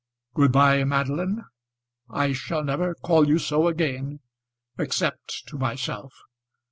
[0.33, 1.45] "Good bye, Madeline.
[2.09, 4.19] I shall never call you so again,
[4.79, 6.11] except to myself.